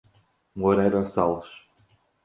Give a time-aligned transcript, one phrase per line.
[0.55, 1.61] Moreira Sales